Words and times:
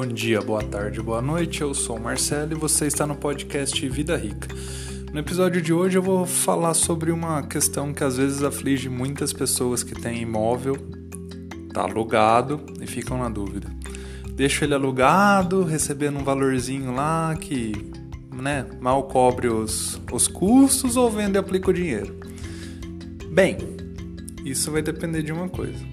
Bom 0.00 0.06
dia, 0.06 0.40
boa 0.40 0.62
tarde, 0.62 1.02
boa 1.02 1.20
noite. 1.20 1.60
Eu 1.60 1.74
sou 1.74 1.96
o 1.96 2.00
Marcelo 2.00 2.52
e 2.52 2.54
você 2.54 2.86
está 2.86 3.04
no 3.04 3.16
podcast 3.16 3.88
Vida 3.88 4.16
Rica. 4.16 4.46
No 5.12 5.18
episódio 5.18 5.60
de 5.60 5.72
hoje 5.72 5.98
eu 5.98 6.02
vou 6.02 6.24
falar 6.24 6.74
sobre 6.74 7.10
uma 7.10 7.42
questão 7.42 7.92
que 7.92 8.04
às 8.04 8.16
vezes 8.16 8.44
aflige 8.44 8.88
muitas 8.88 9.32
pessoas 9.32 9.82
que 9.82 10.00
têm 10.00 10.22
imóvel, 10.22 10.76
tá 11.74 11.82
alugado 11.82 12.64
e 12.80 12.86
ficam 12.86 13.18
na 13.18 13.28
dúvida. 13.28 13.68
Deixo 14.34 14.62
ele 14.62 14.72
alugado, 14.72 15.64
recebendo 15.64 16.20
um 16.20 16.22
valorzinho 16.22 16.94
lá 16.94 17.34
que, 17.34 17.72
né, 18.32 18.66
mal 18.80 19.02
cobre 19.08 19.48
os, 19.48 20.00
os 20.12 20.28
custos 20.28 20.96
ou 20.96 21.10
vendo 21.10 21.34
e 21.34 21.38
aplica 21.38 21.70
o 21.70 21.74
dinheiro. 21.74 22.20
Bem, 23.32 23.58
isso 24.44 24.70
vai 24.70 24.80
depender 24.80 25.24
de 25.24 25.32
uma 25.32 25.48
coisa. 25.48 25.84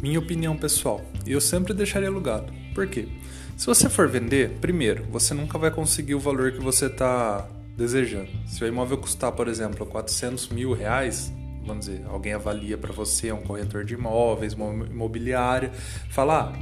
Minha 0.00 0.18
opinião 0.18 0.56
pessoal, 0.56 1.04
eu 1.32 1.40
sempre 1.40 1.74
deixaria 1.74 2.08
alugado. 2.08 2.52
Por 2.74 2.86
quê? 2.86 3.08
Se 3.56 3.66
você 3.66 3.88
for 3.88 4.08
vender, 4.08 4.50
primeiro, 4.60 5.04
você 5.10 5.34
nunca 5.34 5.58
vai 5.58 5.70
conseguir 5.70 6.14
o 6.14 6.20
valor 6.20 6.52
que 6.52 6.60
você 6.60 6.86
está 6.86 7.48
desejando. 7.76 8.28
Se 8.46 8.62
o 8.62 8.66
imóvel 8.66 8.98
custar, 8.98 9.32
por 9.32 9.48
exemplo, 9.48 9.84
400 9.84 10.48
mil 10.48 10.72
reais, 10.72 11.32
vamos 11.64 11.86
dizer, 11.86 12.04
alguém 12.06 12.32
avalia 12.32 12.78
para 12.78 12.92
você, 12.92 13.28
é 13.28 13.34
um 13.34 13.42
corretor 13.42 13.84
de 13.84 13.94
imóveis, 13.94 14.54
uma 14.54 14.86
imobiliária, 14.86 15.72
fala, 16.10 16.52
ah, 16.52 16.58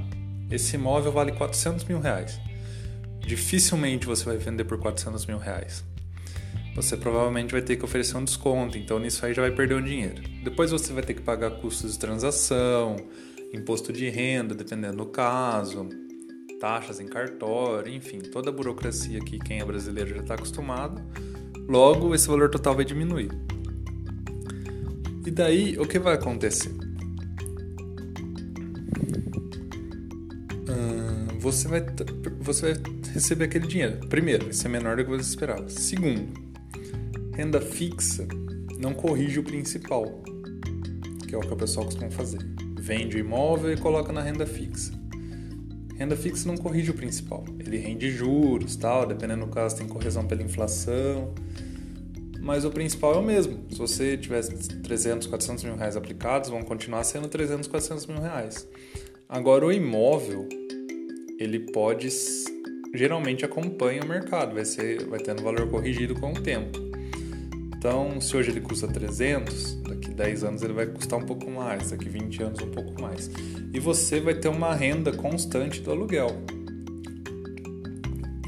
esse 0.50 0.76
imóvel 0.76 1.12
vale 1.12 1.32
400 1.32 1.84
mil 1.84 2.00
reais. 2.00 2.40
Dificilmente 3.20 4.06
você 4.06 4.24
vai 4.24 4.36
vender 4.36 4.64
por 4.64 4.78
400 4.78 5.26
mil 5.26 5.38
reais 5.38 5.84
você 6.76 6.94
provavelmente 6.94 7.52
vai 7.52 7.62
ter 7.62 7.76
que 7.76 7.84
oferecer 7.86 8.18
um 8.18 8.24
desconto, 8.24 8.76
então 8.76 8.98
nisso 8.98 9.24
aí 9.24 9.32
já 9.32 9.40
vai 9.40 9.50
perder 9.50 9.76
um 9.76 9.82
dinheiro. 9.82 10.22
Depois 10.44 10.70
você 10.70 10.92
vai 10.92 11.02
ter 11.02 11.14
que 11.14 11.22
pagar 11.22 11.50
custos 11.52 11.94
de 11.94 11.98
transação, 11.98 12.96
imposto 13.52 13.92
de 13.92 14.08
renda, 14.08 14.54
dependendo 14.54 14.98
do 14.98 15.06
caso, 15.06 15.88
taxas 16.60 17.00
em 17.00 17.06
cartório, 17.06 17.92
enfim, 17.92 18.18
toda 18.18 18.50
a 18.50 18.52
burocracia 18.52 19.20
que 19.20 19.38
quem 19.38 19.60
é 19.60 19.64
brasileiro 19.64 20.10
já 20.10 20.20
está 20.22 20.34
acostumado. 20.34 21.02
Logo, 21.68 22.14
esse 22.14 22.28
valor 22.28 22.50
total 22.50 22.74
vai 22.74 22.84
diminuir. 22.84 23.30
E 25.26 25.30
daí, 25.30 25.76
o 25.78 25.86
que 25.86 25.98
vai 25.98 26.14
acontecer? 26.14 26.72
você, 31.46 31.68
vai, 31.68 31.84
você 32.40 32.72
vai 32.72 32.82
receber 33.12 33.44
aquele 33.44 33.66
dinheiro. 33.66 33.98
Primeiro, 34.08 34.44
vai 34.44 34.52
ser 34.52 34.68
menor 34.68 34.96
do 34.96 35.04
que 35.04 35.10
você 35.10 35.30
esperava. 35.30 35.68
Segundo, 35.68 36.32
Renda 37.34 37.60
fixa 37.60 38.26
não 38.78 38.92
corrige 38.94 39.38
o 39.38 39.44
principal, 39.44 40.22
que 41.28 41.34
é 41.34 41.38
o 41.38 41.40
que 41.40 41.52
o 41.52 41.56
pessoal 41.56 41.86
costuma 41.86 42.10
fazer. 42.10 42.55
Vende 42.86 43.16
o 43.16 43.18
imóvel 43.18 43.72
e 43.72 43.76
coloca 43.76 44.12
na 44.12 44.22
renda 44.22 44.46
fixa. 44.46 44.92
Renda 45.96 46.14
fixa 46.14 46.46
não 46.46 46.56
corrige 46.56 46.92
o 46.92 46.94
principal. 46.94 47.44
Ele 47.58 47.78
rende 47.78 48.08
juros, 48.12 48.76
tal, 48.76 49.04
dependendo 49.04 49.44
do 49.44 49.50
caso 49.50 49.76
tem 49.76 49.88
correção 49.88 50.24
pela 50.24 50.40
inflação. 50.40 51.34
Mas 52.40 52.64
o 52.64 52.70
principal 52.70 53.14
é 53.14 53.18
o 53.18 53.22
mesmo. 53.24 53.58
Se 53.70 53.76
você 53.76 54.16
tivesse 54.16 54.68
300, 54.82 55.26
400 55.26 55.64
mil 55.64 55.74
reais 55.74 55.96
aplicados, 55.96 56.48
vão 56.48 56.62
continuar 56.62 57.02
sendo 57.02 57.26
300, 57.26 57.66
400 57.66 58.06
mil 58.06 58.20
reais. 58.20 58.68
Agora 59.28 59.66
o 59.66 59.72
imóvel, 59.72 60.48
ele 61.40 61.58
pode 61.58 62.08
geralmente 62.94 63.44
acompanha 63.44 64.00
o 64.00 64.06
mercado, 64.06 64.54
vai 64.54 64.64
ser 64.64 65.04
vai 65.06 65.18
tendo 65.18 65.42
valor 65.42 65.68
corrigido 65.68 66.14
com 66.14 66.30
o 66.32 66.40
tempo. 66.40 66.78
Então, 67.76 68.20
se 68.20 68.36
hoje 68.36 68.52
ele 68.52 68.60
custa 68.60 68.86
300, 68.86 69.74
daqui 69.82 69.95
10 70.16 70.44
anos 70.44 70.62
ele 70.62 70.72
vai 70.72 70.86
custar 70.86 71.18
um 71.18 71.26
pouco 71.26 71.48
mais, 71.50 71.90
daqui 71.90 72.08
20 72.08 72.42
anos 72.42 72.62
um 72.62 72.70
pouco 72.70 73.00
mais. 73.00 73.30
E 73.72 73.78
você 73.78 74.18
vai 74.18 74.34
ter 74.34 74.48
uma 74.48 74.74
renda 74.74 75.12
constante 75.12 75.80
do 75.80 75.90
aluguel. 75.90 76.28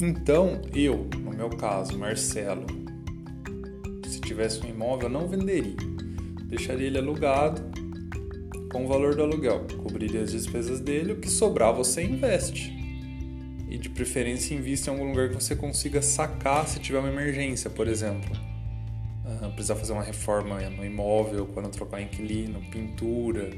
Então, 0.01 0.63
eu, 0.75 1.09
no 1.21 1.31
meu 1.31 1.51
caso, 1.51 1.97
Marcelo, 1.99 2.67
se 4.07 4.21
tivesse 4.21 4.65
um 4.65 4.69
imóvel, 4.69 5.09
não 5.09 5.29
venderia. 5.29 5.77
Deixaria 6.45 6.87
ele 6.87 6.99
alugado 6.99 7.61
com 8.73 8.85
o 8.85 8.89
valor 8.89 9.15
do 9.15 9.23
aluguel, 9.23 9.67
cobriria 9.83 10.23
as 10.23 10.33
despesas 10.33 10.81
dele, 10.81 11.13
o 11.13 11.17
que 11.17 11.31
sobrar 11.31 11.75
você 11.75 12.03
investe. 12.03 12.73
E 13.69 13.77
de 13.77 13.91
preferência 13.91 14.55
invista 14.55 14.91
em 14.91 14.95
algum 14.95 15.11
lugar 15.11 15.29
que 15.29 15.35
você 15.35 15.55
consiga 15.55 16.01
sacar 16.01 16.67
se 16.67 16.81
tiver 16.81 16.99
uma 16.99 17.09
emergência, 17.09 17.69
por 17.69 17.87
exemplo 17.87 18.48
precisar 19.55 19.77
fazer 19.77 19.93
uma 19.93 20.03
reforma 20.03 20.61
no 20.71 20.85
imóvel, 20.85 21.47
quando 21.47 21.69
trocar 21.71 22.01
inquilino, 22.01 22.61
pintura, 22.71 23.51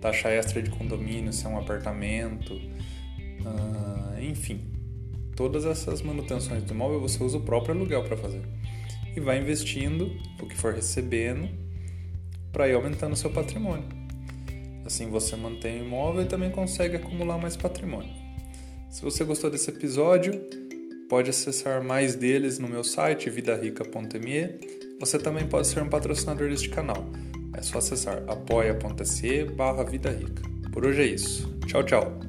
taxa 0.00 0.28
extra 0.28 0.62
de 0.62 0.70
condomínio 0.70 1.32
se 1.32 1.46
é 1.46 1.48
um 1.48 1.58
apartamento, 1.58 2.54
uh, 2.54 4.20
enfim. 4.20 4.60
Todas 5.34 5.64
essas 5.64 6.02
manutenções 6.02 6.62
do 6.62 6.72
imóvel 6.72 7.00
você 7.00 7.22
usa 7.22 7.38
o 7.38 7.40
próprio 7.40 7.74
aluguel 7.74 8.04
para 8.04 8.16
fazer. 8.16 8.42
E 9.16 9.20
vai 9.20 9.40
investindo 9.40 10.10
o 10.40 10.46
que 10.46 10.56
for 10.56 10.74
recebendo 10.74 11.48
para 12.52 12.68
ir 12.68 12.74
aumentando 12.74 13.14
o 13.14 13.16
seu 13.16 13.30
patrimônio. 13.30 13.88
Assim 14.84 15.08
você 15.08 15.34
mantém 15.34 15.80
o 15.80 15.86
imóvel 15.86 16.22
e 16.22 16.26
também 16.26 16.50
consegue 16.50 16.96
acumular 16.96 17.38
mais 17.38 17.56
patrimônio. 17.56 18.12
Se 18.90 19.02
você 19.02 19.24
gostou 19.24 19.50
desse 19.50 19.70
episódio, 19.70 20.40
pode 21.08 21.30
acessar 21.30 21.82
mais 21.82 22.14
deles 22.14 22.58
no 22.58 22.68
meu 22.68 22.84
site 22.84 23.28
vidarica.me 23.30 24.93
você 25.00 25.18
também 25.18 25.46
pode 25.46 25.66
ser 25.66 25.82
um 25.82 25.88
patrocinador 25.88 26.48
deste 26.48 26.68
canal. 26.68 27.04
É 27.56 27.62
só 27.62 27.78
acessar 27.78 28.22
apoia.se 28.28 29.44
barra 29.44 29.84
Vida 29.84 30.10
Rica. 30.10 30.42
Por 30.72 30.84
hoje 30.84 31.02
é 31.02 31.06
isso. 31.06 31.52
Tchau, 31.66 31.82
tchau. 31.84 32.20